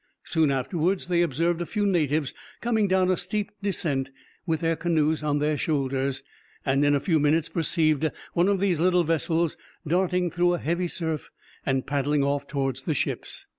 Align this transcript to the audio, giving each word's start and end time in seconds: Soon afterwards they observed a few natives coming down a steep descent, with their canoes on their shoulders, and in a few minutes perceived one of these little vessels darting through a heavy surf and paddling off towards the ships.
Soon 0.23 0.49
afterwards 0.49 1.09
they 1.09 1.21
observed 1.21 1.61
a 1.61 1.65
few 1.67 1.85
natives 1.85 2.33
coming 2.59 2.87
down 2.87 3.11
a 3.11 3.15
steep 3.17 3.51
descent, 3.61 4.09
with 4.47 4.61
their 4.61 4.75
canoes 4.75 5.21
on 5.21 5.37
their 5.37 5.55
shoulders, 5.55 6.23
and 6.65 6.83
in 6.83 6.95
a 6.95 6.99
few 6.99 7.19
minutes 7.19 7.49
perceived 7.49 8.09
one 8.33 8.47
of 8.47 8.59
these 8.59 8.79
little 8.79 9.03
vessels 9.03 9.57
darting 9.87 10.31
through 10.31 10.55
a 10.55 10.57
heavy 10.57 10.87
surf 10.87 11.29
and 11.67 11.85
paddling 11.85 12.23
off 12.23 12.47
towards 12.47 12.81
the 12.81 12.95
ships. 12.95 13.45